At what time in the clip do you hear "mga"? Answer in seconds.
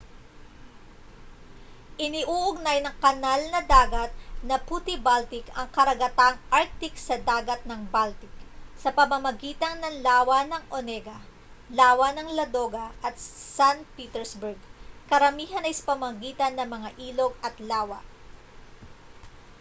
16.75-16.89